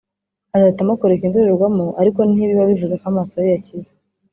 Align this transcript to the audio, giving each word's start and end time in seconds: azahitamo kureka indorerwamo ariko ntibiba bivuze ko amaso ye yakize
azahitamo 0.55 0.93
kureka 0.99 1.23
indorerwamo 1.27 1.85
ariko 2.01 2.19
ntibiba 2.29 2.69
bivuze 2.71 2.93
ko 3.01 3.05
amaso 3.11 3.35
ye 3.43 3.49
yakize 3.53 3.91